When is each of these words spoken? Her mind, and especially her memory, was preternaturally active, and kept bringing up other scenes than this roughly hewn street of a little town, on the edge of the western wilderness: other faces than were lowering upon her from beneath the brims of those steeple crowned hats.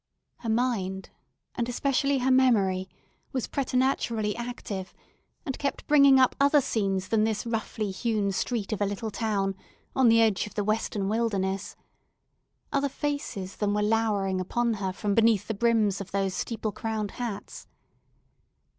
Her 0.37 0.49
mind, 0.49 1.11
and 1.53 1.69
especially 1.69 2.17
her 2.17 2.31
memory, 2.31 2.89
was 3.31 3.45
preternaturally 3.45 4.35
active, 4.35 4.95
and 5.45 5.59
kept 5.59 5.85
bringing 5.85 6.19
up 6.19 6.35
other 6.41 6.59
scenes 6.59 7.09
than 7.09 7.23
this 7.23 7.45
roughly 7.45 7.91
hewn 7.91 8.31
street 8.31 8.73
of 8.73 8.81
a 8.81 8.85
little 8.87 9.11
town, 9.11 9.55
on 9.95 10.09
the 10.09 10.19
edge 10.19 10.47
of 10.47 10.55
the 10.55 10.63
western 10.63 11.07
wilderness: 11.07 11.75
other 12.73 12.89
faces 12.89 13.57
than 13.57 13.75
were 13.75 13.83
lowering 13.83 14.41
upon 14.41 14.73
her 14.81 14.91
from 14.91 15.13
beneath 15.13 15.47
the 15.47 15.53
brims 15.53 16.01
of 16.01 16.09
those 16.09 16.33
steeple 16.33 16.71
crowned 16.71 17.11
hats. 17.11 17.67